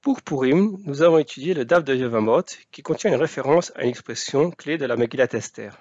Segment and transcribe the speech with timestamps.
[0.00, 3.90] Pour Purim, nous avons étudié le Daf de Yevamot qui contient une référence à une
[3.90, 5.76] expression clé de la Megillat Esther.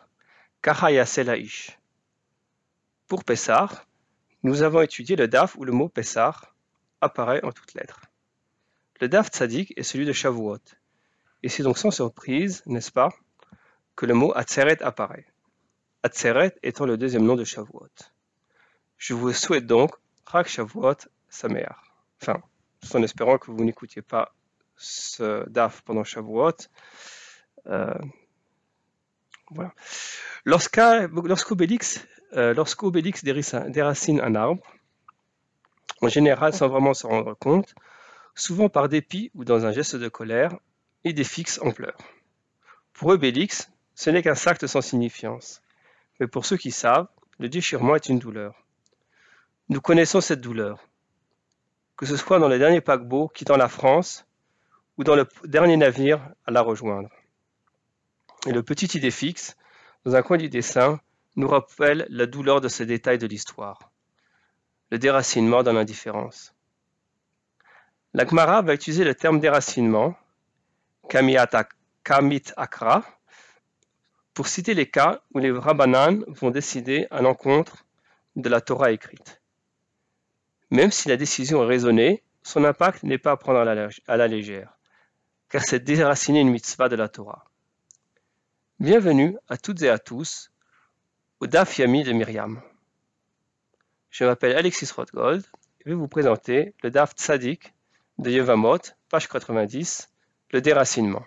[3.07, 3.69] Pour Pessah,
[4.41, 6.35] nous avons étudié le Daf où le mot Pessah
[6.99, 8.01] apparaît en toutes lettres.
[8.99, 10.57] Le Daf Tzadik est celui de Shavuot,
[11.43, 13.09] et c'est donc sans surprise, n'est-ce pas,
[13.95, 15.27] que le mot Atzeret apparaît.
[16.01, 17.87] Atzeret étant le deuxième nom de Shavuot.
[18.97, 19.91] Je vous souhaite donc
[20.25, 20.97] Rak Shavuot
[21.29, 21.77] Sameach.
[22.83, 24.33] Enfin, en espérant que vous n'écoutiez pas
[24.75, 26.51] ce DAF pendant Shavuot.
[27.67, 27.93] Euh,
[32.33, 32.53] euh,
[33.69, 34.63] déracine un arbre,
[36.01, 37.73] en général sans vraiment s'en rendre compte,
[38.35, 40.57] souvent par dépit ou dans un geste de colère,
[41.03, 41.97] il défixe en pleurs.
[42.93, 45.61] Pour Obélix, ce n'est qu'un acte sans signifiance.
[46.19, 47.07] Mais pour ceux qui savent,
[47.39, 48.55] le déchirement est une douleur.
[49.69, 50.79] Nous connaissons cette douleur
[51.97, 54.25] que ce soit dans le dernier paquebot quittant la France
[54.97, 57.09] ou dans le dernier navire à la rejoindre.
[58.45, 59.57] Et le petit idée fixe,
[60.05, 60.99] dans un coin du dessin,
[61.35, 63.91] nous rappelle la douleur de ces détails de l'histoire,
[64.91, 66.53] le déracinement dans l'indifférence.
[68.13, 70.15] La Gemara va utiliser le terme déracinement,
[71.09, 71.37] kamit
[72.55, 73.03] akra,
[74.33, 77.85] pour citer les cas où les rabbanan vont décider à l'encontre
[78.35, 79.36] de la Torah écrite.
[80.69, 84.77] Même si la décision est raisonnée, son impact n'est pas à prendre à la, légère,
[85.49, 87.45] car c'est déraciner une mitzvah de la Torah.
[88.79, 90.51] Bienvenue à toutes et à tous
[91.39, 92.61] au Daf Yami de Myriam.
[94.09, 95.45] Je m'appelle Alexis Rothgold
[95.81, 97.73] et vais vous présenter le Daf Tzadik
[98.17, 100.09] de Yevamot, page 90,
[100.51, 101.23] le déracinement.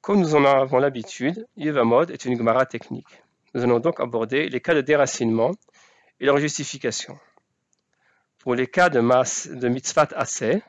[0.00, 3.22] Comme nous en avons l'habitude, Yevamot est une Gemara technique.
[3.52, 5.50] Nous allons donc aborder les cas de déracinement
[6.20, 7.18] et leur justification.
[8.38, 10.62] Pour les cas de, masse, mitzvah assez,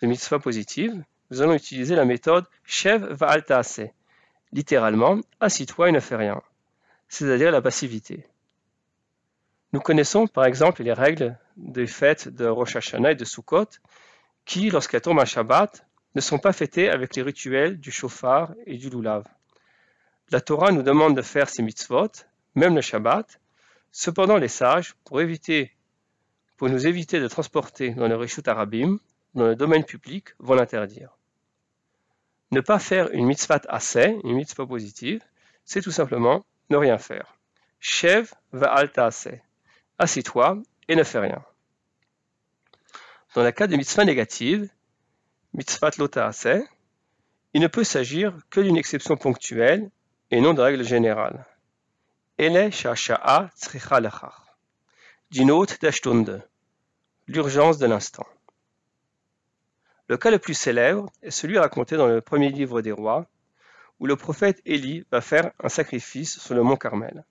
[0.00, 3.92] de mitzvah positive, nous allons utiliser la méthode Shev Va'alta assez,
[4.52, 6.42] littéralement assis-toi et ne fais rien,
[7.08, 8.26] c'est-à-dire la passivité.
[9.72, 13.68] Nous connaissons par exemple les règles des fêtes de Rosh Hashanah et de Sukkot,
[14.44, 18.76] qui, lorsqu'elles tombent un Shabbat, ne sont pas fêtées avec les rituels du chauffard et
[18.76, 19.24] du lulav.
[20.30, 22.10] La Torah nous demande de faire ces mitzvot,
[22.54, 23.40] même le Shabbat,
[23.92, 25.70] Cependant, les sages, pour, éviter,
[26.56, 28.98] pour nous éviter de transporter dans le Rishut Arabim,
[29.34, 31.10] dans le domaine public, vont l'interdire.
[32.50, 35.22] Ne pas faire une mitzvah assez, une mitzvah positive,
[35.64, 37.36] c'est tout simplement ne rien faire.
[37.80, 39.42] Shev va alta assez.
[39.98, 41.44] Assis-toi et ne fais rien.
[43.34, 44.68] Dans le cas de mitzvah négative,
[45.54, 46.62] mitzvah lota assez,
[47.54, 49.90] il ne peut s'agir que d'une exception ponctuelle
[50.30, 51.44] et non de règle générale.
[57.28, 58.26] L'urgence de l'instant.
[60.08, 63.28] Le cas le plus célèbre est celui raconté dans le premier livre des rois,
[64.00, 67.24] où le prophète Élie va faire un sacrifice sur le mont Carmel.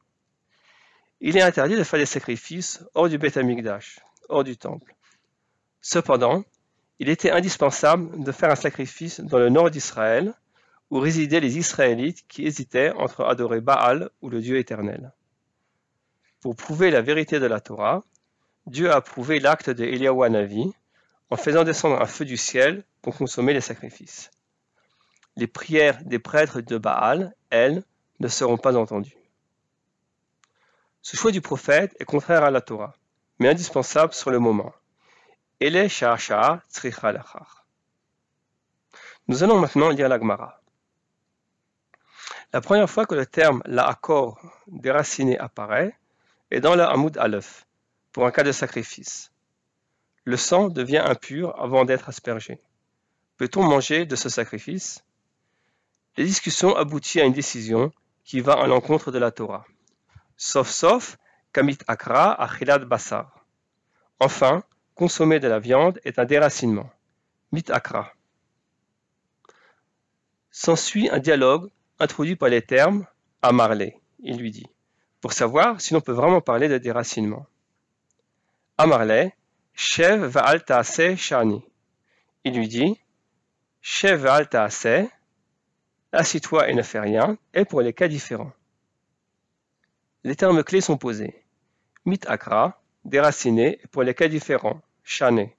[1.20, 4.00] Il est interdit de faire des sacrifices hors du Beth Amikdash,
[4.30, 4.96] hors du temple.
[5.82, 6.46] Cependant,
[7.00, 10.34] il était indispensable de faire un sacrifice dans le nord d'Israël,
[10.92, 15.14] où résidaient les Israélites qui hésitaient entre adorer Baal ou le Dieu éternel.
[16.42, 18.04] Pour prouver la vérité de la Torah,
[18.68, 20.72] Dieu a approuvé l'acte de Eliyahu Navi
[21.30, 24.32] en faisant descendre un feu du ciel pour consommer les sacrifices.
[25.38, 27.84] Les prières des prêtres de Baal, elles,
[28.20, 29.18] ne seront pas entendues.
[31.02, 32.94] Ce choix du prophète est contraire à la Torah,
[33.40, 34.74] mais indispensable sur le moment.
[39.28, 40.61] Nous allons maintenant lire la Gemara.
[42.54, 45.98] La première fois que le terme la-accord déraciné apparaît
[46.50, 47.66] est dans le Hamoud Aleph,
[48.12, 49.32] pour un cas de sacrifice.
[50.26, 52.60] Le sang devient impur avant d'être aspergé.
[53.38, 55.06] Peut-on manger de ce sacrifice?
[56.18, 57.94] Les discussions aboutissent à une décision
[58.26, 59.66] qui va à l'encontre de la Torah.
[60.36, 61.18] Sauf sauf,
[61.54, 63.46] kamit akra achilad basar.
[64.20, 64.62] Enfin,
[64.94, 66.92] consommer de la viande est un déracinement.
[67.54, 68.14] Mit akra.
[70.52, 71.72] S'ensuit un dialogue
[72.02, 73.06] introduit par les termes
[73.44, 74.00] à Marley.
[74.20, 74.66] Il lui dit,
[75.22, 77.46] pour savoir si l'on peut vraiment parler de déracinement.
[78.78, 79.36] À Marley,
[79.76, 81.64] Shev va'al ta'aseh shani.
[82.44, 83.00] Il lui dit,
[83.82, 85.10] Shev va'al ta'aseh,
[86.12, 88.52] assis-toi et ne fais rien, est pour les cas différents.
[90.24, 91.44] Les termes clés sont posés.
[92.06, 95.50] Mit akra, déraciné, pour les cas différents, shane.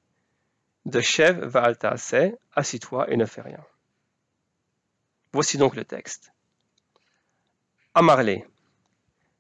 [0.87, 3.65] De Shev va'al ta'aseh, assis-toi et ne fais rien.
[5.33, 6.32] Voici donc le texte.
[7.95, 8.47] Amarlé.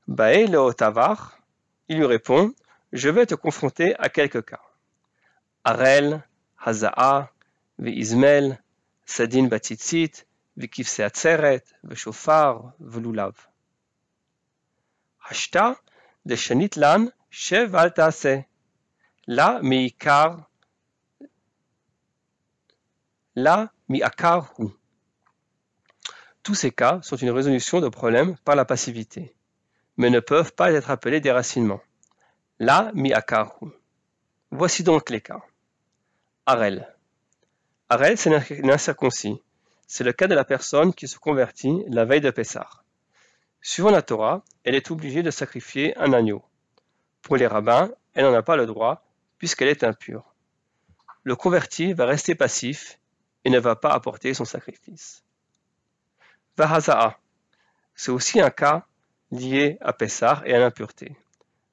[0.06, 1.38] Baé le Tavar,
[1.88, 2.52] il lui répond
[2.93, 4.60] Je vais te confronter à quelques cas.
[5.64, 6.22] Arel,
[6.58, 7.31] Haza'a,
[7.78, 8.62] Ve'izmel,
[9.06, 10.26] Sadin Batitzit,
[10.58, 13.32] Ve'kifse Atzeret, Ve'shofar, Ve'lulav.
[15.31, 15.81] Hashta,
[16.26, 18.44] de Shanitlan, Shev al Taase.
[19.26, 20.46] La Mi'ikar.
[23.34, 24.69] La Mi'akar hu.
[26.43, 29.35] Tous ces cas sont une résolution de problèmes par la passivité,
[29.97, 31.81] mais ne peuvent pas être appelés déracinements.
[32.59, 33.71] La mi'akaru.
[34.50, 35.41] Voici donc les cas.
[36.47, 36.93] Arel.
[37.89, 38.31] Arel, c'est
[38.62, 39.41] l'incirconcis.
[39.87, 42.69] C'est le cas de la personne qui se convertit la veille de Pessah.
[43.61, 46.43] Suivant la Torah, elle est obligée de sacrifier un agneau.
[47.23, 49.05] Pour les rabbins, elle n'en a pas le droit
[49.39, 50.35] puisqu'elle est impure.
[51.23, 52.99] Le converti va rester passif
[53.44, 55.23] et ne va pas apporter son sacrifice.
[56.56, 57.19] Vahaza'a.
[57.94, 58.87] C'est aussi un cas
[59.31, 61.16] lié à Pessah et à l'impureté.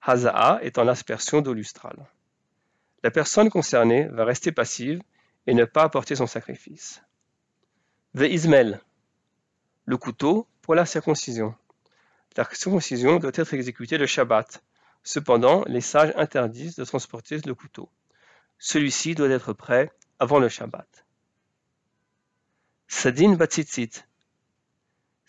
[0.01, 2.07] Haza'a étant l'aspersion d'eau lustrale.
[3.03, 5.01] La personne concernée va rester passive
[5.47, 7.01] et ne pas apporter son sacrifice.
[8.13, 8.81] Ve'izmel.
[9.85, 11.55] Le couteau pour la circoncision.
[12.37, 14.63] La circoncision doit être exécutée le Shabbat.
[15.03, 17.89] Cependant, les sages interdisent de transporter le couteau.
[18.57, 21.05] Celui-ci doit être prêt avant le Shabbat.
[22.87, 24.05] Sadin Batzitzit.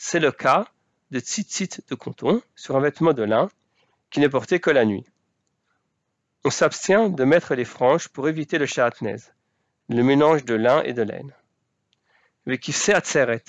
[0.03, 0.67] C'est le cas
[1.11, 3.51] de tzitzit de coton sur un vêtement de lin
[4.09, 5.05] qui n'est porté que la nuit.
[6.43, 9.19] On s'abstient de mettre les franges pour éviter le shahatnez,
[9.91, 11.35] le mélange de lin et de laine.
[12.47, 13.45] Le kifse atzeret,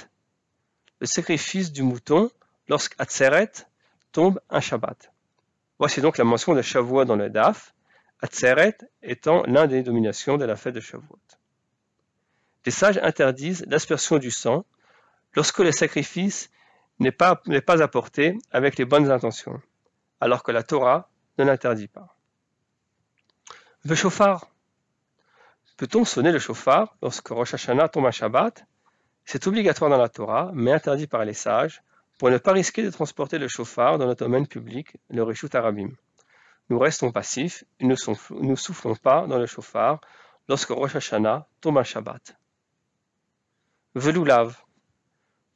[1.00, 2.30] le sacrifice du mouton
[2.68, 3.54] lorsque atzeret
[4.12, 5.14] tombe un Shabbat.
[5.80, 7.74] Voici donc la mention de Shavuot dans le Daf,
[8.22, 11.18] atzeret étant l'un des dominations de la fête de Shavuot.
[12.66, 14.66] Les sages interdisent l'aspersion du sang
[15.36, 16.50] lorsque le sacrifice
[17.00, 17.42] n'est pas,
[17.82, 19.62] apporté avec les bonnes intentions,
[20.20, 22.16] alors que la Torah ne l'interdit pas.
[23.84, 24.48] Le chauffard.
[25.78, 28.66] Peut-on sonner le chauffard lorsque Rosh Hashanah tombe à Shabbat?
[29.26, 31.82] C'est obligatoire dans la Torah, mais interdit par les sages,
[32.20, 35.90] pour ne pas risquer de transporter le chauffard dans le domaine public, le Rishut Arabim.
[36.70, 37.96] Nous restons passifs et ne
[38.56, 40.02] soufflons pas dans le chauffard
[40.48, 42.38] lorsque Rosh Hashanah tombe à Shabbat.
[43.96, 44.56] Veloulav.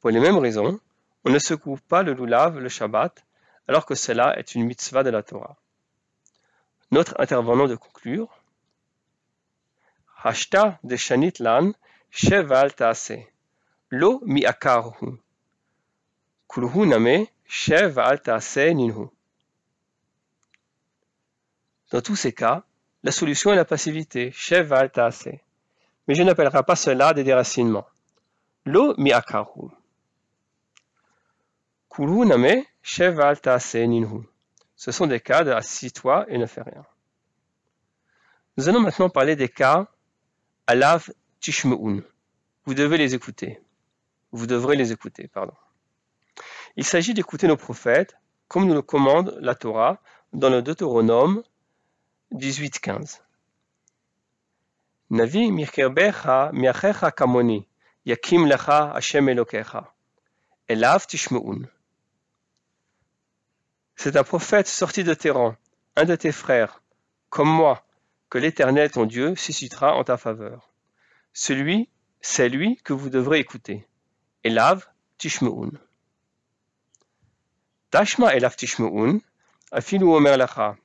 [0.00, 0.78] Pour les mêmes raisons,
[1.24, 3.24] on ne secoue pas le loulav le Shabbat,
[3.68, 5.56] alors que cela est une mitzvah de la Torah.
[6.90, 8.28] Notre intervenant de conclure
[10.22, 11.72] Hashta de Shanit Lan
[13.90, 14.44] Lo mi
[16.48, 17.26] Kulhu name
[18.74, 19.06] Ninhu.
[21.90, 22.64] Dans tous ces cas,
[23.02, 25.38] la solution est la passivité, Sheval Taase.
[26.08, 27.86] Mais je n'appellerai pas cela des déracinements.
[28.64, 29.12] Lo mi.
[34.76, 36.84] Ce sont des cas de assis-toi et ne fais rien.
[38.56, 39.88] Nous allons maintenant parler des cas
[40.66, 41.10] alav
[41.40, 42.02] tishmeun.
[42.66, 43.60] Vous devez les écouter.
[44.32, 45.54] Vous devrez les écouter, pardon.
[46.76, 48.14] Il s'agit d'écouter nos prophètes,
[48.48, 50.02] comme nous le commande la Torah
[50.34, 51.42] dans le Deutéronome
[52.34, 53.20] 18.15.
[55.08, 57.66] Navi mirkerbecha miachecha kamoni,
[58.04, 59.94] yakim lecha Hashem elokecha.
[60.68, 61.68] Elav tishmeun.
[63.96, 65.56] C'est un prophète sorti de tes rangs,
[65.96, 66.82] un de tes frères,
[67.30, 67.82] comme moi,
[68.28, 70.70] que l'Éternel ton Dieu suscitera en ta faveur.
[71.32, 71.88] Celui,
[72.20, 73.86] c'est lui que vous devrez écouter.
[74.44, 75.70] Elav Tishmeun.
[77.90, 79.20] Tashma Elav Tishmeun,
[79.72, 80.76] afilu omer lacha,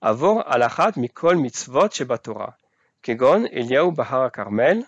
[0.00, 2.56] avor alachat mikol mitzvot shebatora,
[3.02, 4.84] kegon Eliyahu bahar karmel,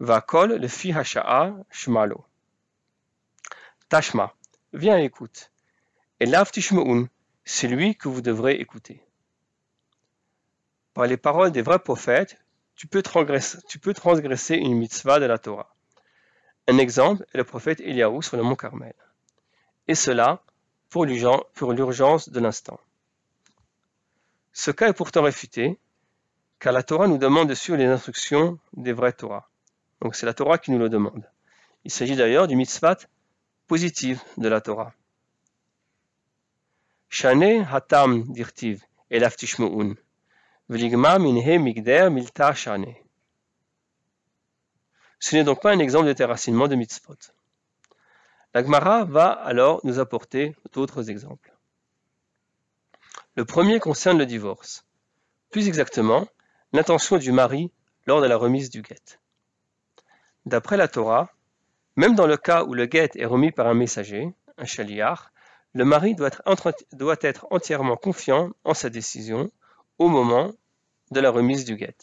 [0.00, 2.26] vakol le fi hasha'a shmalo.
[3.88, 4.34] Tashma,
[4.74, 5.50] viens écoute.
[6.20, 6.50] Et Lav
[7.44, 9.00] c'est lui que vous devrez écouter.
[10.94, 12.36] Par les paroles des vrais prophètes,
[12.74, 15.74] tu peux, transgresser, une mitzvah de la Torah.
[16.66, 18.94] Un exemple est le prophète Eliaou sur le mont Carmel.
[19.86, 20.42] Et cela
[20.88, 22.80] pour l'urgence de l'instant.
[24.52, 25.78] Ce cas est pourtant réfuté,
[26.58, 29.48] car la Torah nous demande de suivre les instructions des vrais Torah.
[30.00, 31.28] Donc c'est la Torah qui nous le demande.
[31.84, 32.96] Il s'agit d'ailleurs du mitzvah
[33.68, 34.92] positive de la Torah.
[41.18, 42.94] Minhe migder milta shane.
[45.18, 47.16] Ce n'est donc pas un exemple de terrassinement de mitzvot.
[48.54, 51.52] La Gemara va alors nous apporter d'autres exemples.
[53.34, 54.84] Le premier concerne le divorce.
[55.50, 56.26] Plus exactement,
[56.72, 57.72] l'intention du mari
[58.06, 59.18] lors de la remise du guet.
[60.46, 61.32] D'après la Torah,
[61.96, 65.32] même dans le cas où le guet est remis par un messager, un chaliar,
[65.74, 66.30] le mari doit
[67.22, 69.50] être, entièrement confiant en sa décision
[69.98, 70.52] au moment
[71.10, 71.96] de la remise du guet.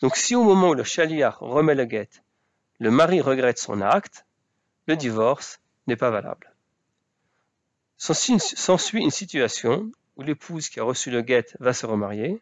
[0.00, 2.10] Donc si au moment où le shaliach remet le guet,
[2.78, 4.26] le mari regrette son acte,
[4.86, 6.54] le divorce n'est pas valable.
[7.96, 12.40] S'ensuit une situation où l'épouse qui a reçu le guet va se remarier,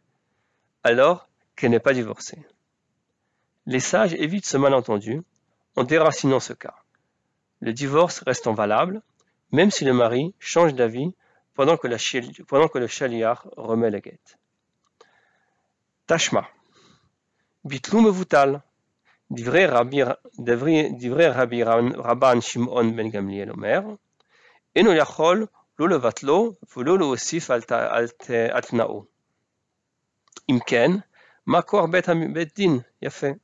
[0.84, 2.38] alors qu'elle n'est pas divorcée.
[3.64, 5.22] Les sages évitent ce malentendu
[5.76, 6.76] en déracinant ce cas.
[7.60, 9.02] Le divorce restant valable,
[9.56, 11.10] même si le mari change d'avis
[11.54, 14.38] pendant que, le chaliar remet la guette.
[16.06, 16.46] Tashma.
[17.64, 18.62] Bitlou mevutal.
[19.30, 23.82] Divrei Rabbi, Rabbi Rabban Shimon ben Gamliel Omer.
[24.74, 25.48] Eno yachol
[25.78, 27.16] lo levatlo velo lo.
[30.48, 31.02] Imken,
[31.46, 33.38] makor bet din, yafé.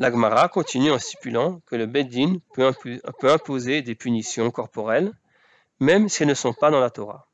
[0.00, 2.72] L'Agmara continue en stipulant que le Beddin peut,
[3.18, 5.12] peut imposer des punitions corporelles,
[5.78, 7.28] même si elles ne sont pas dans la Torah,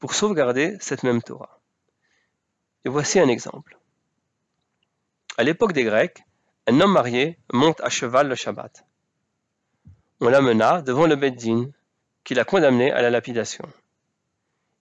[0.00, 1.60] pour sauvegarder cette même Torah.
[2.84, 3.78] Et voici un exemple.
[5.38, 6.24] À l'époque des Grecs,
[6.66, 8.84] un homme marié monte à cheval le Shabbat.
[10.20, 11.70] On l'amena devant le Beddin,
[12.24, 13.64] qui l'a condamné à la lapidation.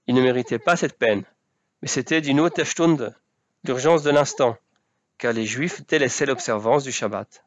[0.08, 1.24] Il ne méritait pas cette peine,
[1.84, 2.60] mais c'était d'une haute
[3.64, 4.58] d'urgence de l'instant,
[5.22, 7.46] car les Juifs délaissaient l'observance du Shabbat.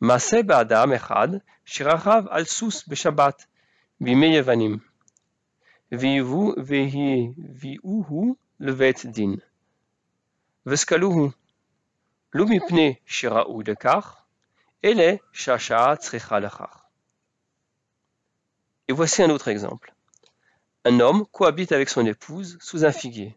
[0.00, 3.46] Maaseh ba'adam echad, shirachav al sus b'Shabbat,
[4.00, 4.80] bimei yevanim.
[5.90, 9.36] Vivu vehi viuhu levet din.
[10.64, 11.34] Veskaluhu.
[12.32, 14.08] Lumipne shira'u dekach,
[14.82, 16.76] ele shasha tzricha lechach.
[18.88, 19.92] Et voici un autre exemple.
[20.86, 23.36] Un homme cohabite avec son épouse sous un figuier.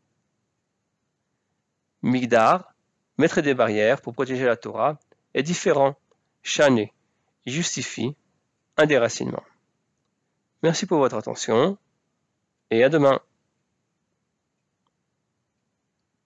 [2.01, 2.73] Migdar,
[3.17, 4.99] mettre des barrières pour protéger la Torah,
[5.33, 5.95] est différent,
[6.43, 6.93] chané,
[7.45, 8.15] justifie
[8.77, 9.43] un déracinement.
[10.63, 11.77] Merci pour votre attention
[12.69, 13.19] et à demain.